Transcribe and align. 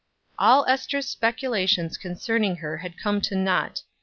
All 0.39 0.65
Ester's 0.65 1.05
speculations 1.07 1.95
concerning 1.95 2.55
her 2.55 2.77
had 2.77 2.97
come 2.97 3.21
to 3.21 3.35
naught. 3.35 3.83